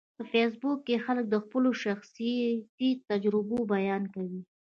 [0.17, 4.41] په فېسبوک کې خلک د خپلو شخصیتي تجربو بیان کوي